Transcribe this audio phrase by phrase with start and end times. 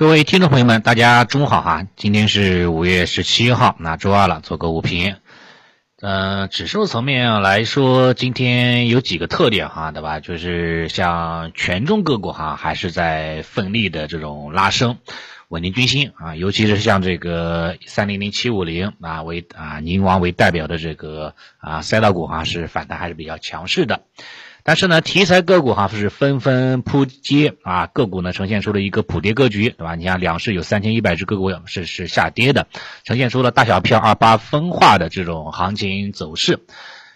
[0.00, 1.86] 各位听众朋友们，大家中午好哈！
[1.94, 5.16] 今天是五月十七号，那周二了，做个午评。
[6.00, 10.18] 嗯，指数层面来说，今天有几个特点哈，对吧？
[10.18, 14.96] 就是像权重个股哈，还是在奋力的这种拉升，
[15.48, 16.34] 稳定军心啊。
[16.34, 24.00] 尤其是像这个三零零七五零啊为啊宁王为代表的这个啊赛道股哈，是反弹还是比较强势的。
[24.62, 29.94] 但是呢，题材个股哈是纷纷扑街啊，个股呢呈现出了一个普跌格局，对吧？
[29.94, 32.66] 你像两市有三千一百只个股是是下跌的，
[33.04, 36.60] 呈现出了大小票二八分化的这种行情走势。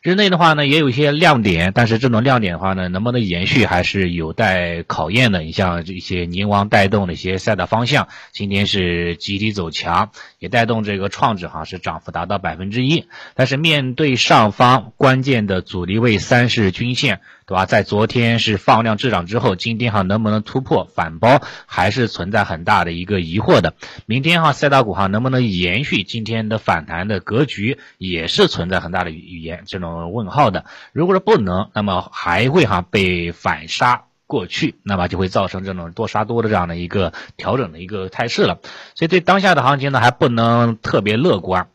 [0.00, 5.42] 日内的话呢，也有一些亮点，但是这种亮点的话呢，能不能延续还是有待考验的。
[5.42, 13.06] 你像这些宁王带动的一些赛道方向，今天是集体走强，也带动这个创指哈是涨幅达到百分之一。
[13.36, 17.20] 但是面对上方关键的阻力位三十均线，
[17.52, 17.66] 对吧？
[17.66, 23.74] 在昨天是放量滞涨之后，今天哈能不能突破反包，还是存在很大的一个疑惑的。
[24.06, 30.14] 明天哈赛道股哈能不能延续今天的反弹的格局，也是存在很大的语言这种。
[30.14, 38.60] 问号的，如果说不能，那么还会哈被反杀过去，那么就会造成这种多杀多的这样的一个调整的一个态势了。
[38.94, 41.68] 所以对当下的行情呢，还不能特别乐观。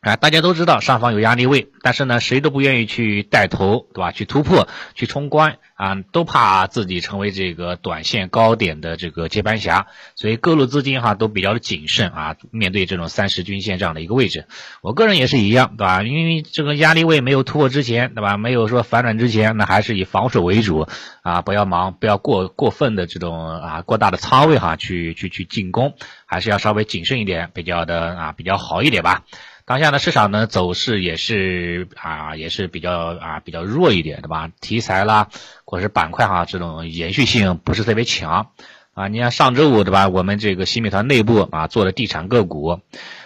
[0.00, 4.12] 啊，大家都知道上方有压力位，但是呢，谁都不愿意去带头，对吧？
[4.12, 14.46] 去突破，去冲关啊，都怕自己成为这个短线高点的这个接盘侠，所以各路资金哈都比较的谨慎啊，面对这种三十均线这样的一个位置，
[14.80, 16.02] 我个人也是一样，对吧？
[16.02, 18.38] 因为这个压力位没有突破之前，对吧？
[18.38, 20.88] 没有说反转之前，那还是以防守为主
[21.20, 29.24] 啊，不要忙，不要过过分的这种啊过大的仓位哈，去去去进攻，还是要稍微谨慎一点，比较的啊比较好一点吧。
[29.70, 34.50] 当下的，市场呢走势也是啊，也是比较啊比较弱一点，对吧？
[34.60, 35.28] 题材啦，
[35.64, 38.48] 或者是板块哈，这种延续性不是特别强
[38.94, 39.06] 啊。
[39.06, 40.08] 你像上周五对吧？
[40.08, 42.80] 我们这个新美团内部啊做的地产个股，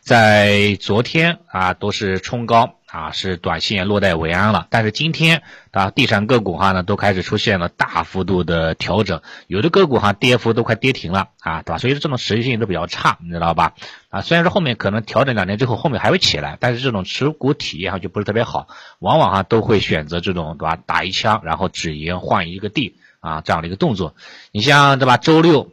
[0.00, 2.76] 在昨天啊都是冲高。
[2.90, 11.78] 啊，是短线落袋为安了，但是今天啊，地产个股哈呢都开始出现了大幅度的调整，有的个股哈跌幅都快跌停了啊，对吧？
[11.78, 13.74] 所以说这种持续性都比较差，你知道吧？
[14.08, 18.66] 啊，虽然说后面可能调整两年之后后面还会起来，但是这种持股体验哈就不是特别好，
[18.98, 20.76] 往往哈都会选择这种对吧？
[20.76, 24.16] 打一枪然后止盈换一个地啊这样的一个动作，
[24.50, 25.16] 你像对吧？
[25.16, 25.70] 周六。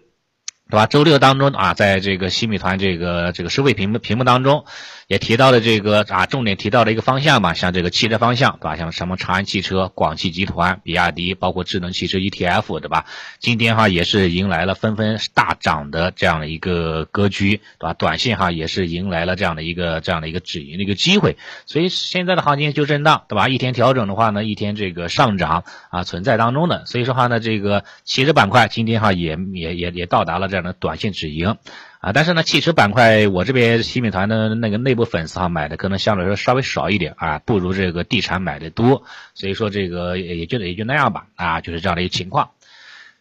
[0.69, 0.85] 对吧？
[0.85, 4.65] 周六当中啊，在这个新美团这个这个收费屏幕屏幕当中，
[5.07, 8.75] 也提到了这个啊，重点提到了一个方向嘛，像这个汽车方向，对吧？
[8.75, 13.05] 像什么长安汽车、广汽集团、比亚迪，包括智能汽车 ETF，对吧？
[13.39, 17.93] 今天哈也是迎来了纷纷大涨的这样的一个格局，对吧？
[17.93, 23.47] 短线哈也是迎来了这样的一个这样的一个止盈的一个机会，所以现在的行情就震荡，对吧？
[23.47, 30.56] 一天调整的话呢，一天这个上涨啊存在当中的，所以说话呢，这个汽车板块今天哈也也也也到达了这。
[30.57, 31.57] 这样的短线止盈
[31.99, 39.03] 啊，但是呢，汽车板块我这边新美团的那个内部粉丝哈买的可能相对来说稍微少一点啊，不如这个地产买的多，
[39.35, 42.49] 所以说这个也就也就那样吧啊，就是这样的一个情况。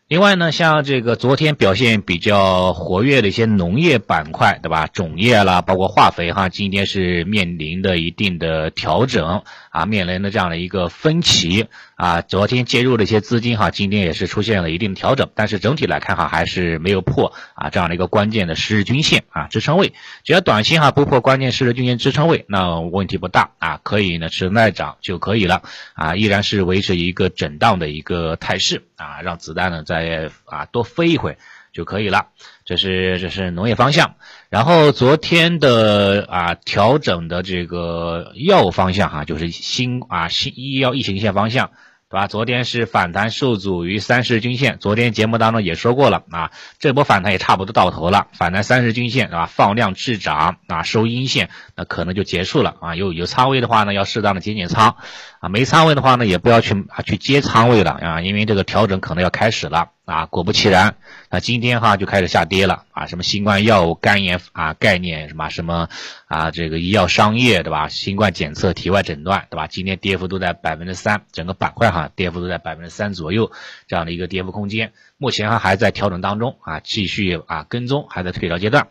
[0.08, 4.86] 另外呢，像这个昨天表现比较活跃的一些农业板块，对吧？
[4.86, 9.42] 种业啦，包括化肥哈，今天是面临的一定的调整
[9.76, 12.22] 啊，面临的这样的一个分歧啊。
[12.22, 19.92] 昨天介入的一些资金哈，今天也是出现了一定调整，但是整体来看哈，还是没有破啊这样的一个关键的十日均线啊支撑位。
[20.24, 25.62] 只要短期哈不破关键十日均线支撑位，那问题不大啊，可以呢持耐涨就可以了
[25.92, 29.82] 啊，依然是维持一个震荡的一个态势啊，让子弹呢。
[29.82, 31.36] 再啊多飞一会
[31.76, 32.28] 就可以了，
[32.64, 34.14] 这是这是农业方向。
[34.48, 41.70] 然后昨天的啊调整的这个药物方向哈，就是新啊新医药疫情线方向。
[42.08, 42.28] 对吧？
[42.28, 52.94] 昨天是反弹受阻于三十均线，昨天节目当中也说过了啊，这波反弹也差不多到头了，反弹三十均线啊，放量滞涨啊，收阴线，那可能就结束了啊。
[52.94, 54.94] 有有仓位的话呢，要适当的减减仓
[55.40, 59.88] 啊，没仓位的话呢，也不要去啊去接仓位了啊，因为这个调整可能要开始了。
[60.06, 60.96] 啊，果不其然，
[61.30, 63.06] 那今天哈就开始下跌了啊！
[63.06, 65.88] 什么新冠药物、肝炎啊概念，什么什么
[66.28, 67.88] 啊，这个医药商业对吧？
[67.88, 69.66] 新冠检测、体外诊断对吧？
[69.66, 73.50] 今天跌幅都在百分之三，整个板块哈跌幅都在百分之三左右
[73.88, 78.86] 这样的一个跌幅空间，目前哈还在调整当中啊，继续啊跟踪，还在退潮阶段。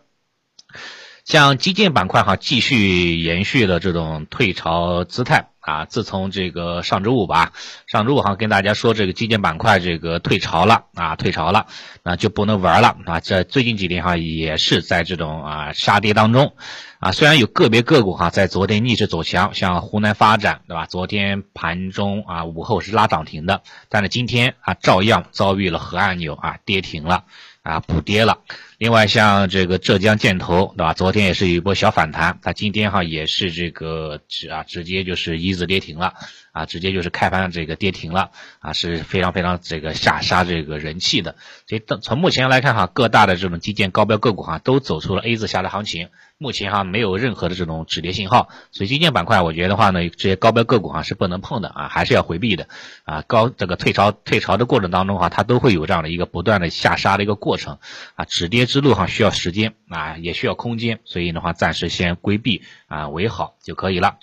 [1.26, 5.84] 像基建板块哈，继续延续了这种退潮姿态啊。
[5.84, 7.52] 自从这个上周五吧，
[7.88, 11.66] 上周五哈跟大家说这个基建板块这个退潮了啊，退潮了，
[12.04, 13.18] 那就不能玩了啊。
[13.18, 16.54] 这最近几天哈也是在这种啊杀跌当中
[17.00, 17.10] 啊。
[17.10, 20.86] 虽然有个别个股哈在昨天逆势走强，像湖南发展对吧？
[20.86, 27.24] 昨天盘中啊午后是拉涨停的，但是今天啊照样遭遇了核按钮啊跌停了。
[27.66, 28.38] 啊补跌了。
[28.78, 30.92] 另外像这个浙江建投，对吧？
[30.92, 36.14] 昨天也是有一波小反弹，它今天哈也是这个直啊直接就是一字跌停了。
[36.52, 38.30] 啊，直接就是开盘这个跌停了
[38.60, 41.36] 啊，是非常非常这个下杀这个人气的。
[41.68, 46.08] 所以从目前来看哈，各大的这种基建高标个股哈，都走出了 A 字下的行情。
[46.38, 52.68] 目前哈没有任何的这种止跌信号，所以基建板块我觉得的话呢，这些高标个股哈是不能碰的啊，还是要回避的
[53.04, 53.22] 啊。
[53.26, 57.78] 高这个退潮退潮的过程当中哈，它都会有这样的一个不断的下杀的一个过程
[58.14, 58.24] 啊。
[58.24, 64.18] 止跌之路哈需要时间啊，也需要空间，所以的话暂时先规避啊为好就可以了。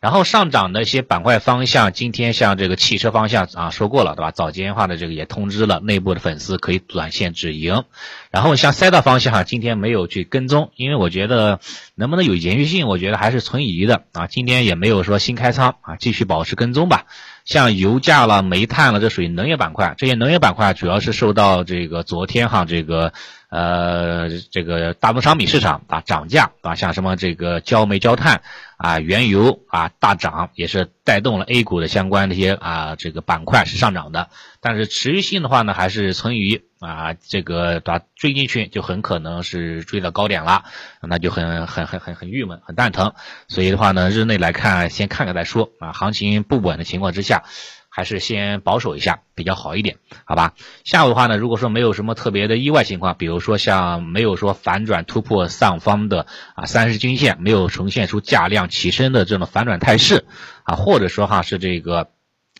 [0.00, 4.30] 然后上涨的一些板块方向，今天像这个汽车方向啊，说过了对吧？
[4.30, 7.82] 早间话的这个也通知了内部的粉丝可以短线止盈。
[8.30, 11.60] 然后像赛道方向哈，今天没有去跟踪，因为我觉得
[11.94, 14.26] 能不能有延续性，我觉得还是存疑的啊。
[14.26, 17.06] 今天也没有说新开仓啊，继续保持跟踪吧。
[17.44, 23.12] 像油价了、煤炭了，这属于能源板块，这些能源板块主要是受到这个昨天哈这个。
[23.50, 28.42] 呃，这个大宗商品市场啊涨价啊，像什么这个焦煤、焦炭
[28.76, 34.28] 啊、原油啊大涨，也是带动了 A 股的相关的一些啊这个板块是上涨的。
[34.60, 40.64] 但是持续性的话呢，还是存疑啊这个把追进去就很可能是追到高点了，
[41.02, 43.14] 那就很很很很很郁闷，很蛋疼。
[43.48, 45.92] 所以的话呢，日内来看，先看看再说啊。
[45.92, 47.44] 行情不稳的情况之下。
[47.90, 50.54] 还是先保守一下比较好一点，好吧？
[50.84, 60.26] 下午的话呢，如果说没有什么特别的意外情况，比如说像没有说反转突破上方的啊三十均线，没有呈现出价量起身的这种反转态势
[60.62, 62.10] 啊，或者说哈是这个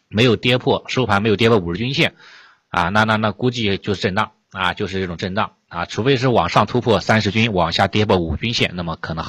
[0.08, 2.14] 没有跌破收盘没有跌破五十均线
[2.68, 9.24] 啊，那那那估计就是震荡啊，就是这种震荡啊，除非是往上突破三十均，往下跌破五均线，那么可能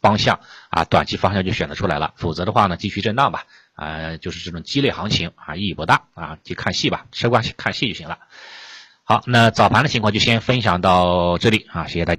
[0.00, 3.44] 方向啊短期方向就选择出来了，否则的话呢，继续震荡吧。
[3.74, 8.18] 啊，就是这种激烈行情啊，意义不大啊，就看戏吧，吃瓜看戏就行了。
[9.02, 12.12] 好，那早盘的情况就先分享到这里啊，谢谢大家。